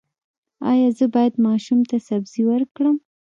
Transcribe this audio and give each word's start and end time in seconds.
ایا 0.71 0.89
زه 0.97 1.05
باید 1.15 1.33
ماشوم 1.47 1.79
ته 1.89 1.97
سبزي 2.07 2.41
ورکړم؟ 2.47 2.95